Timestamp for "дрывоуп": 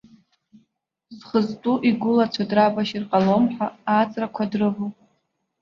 4.51-4.95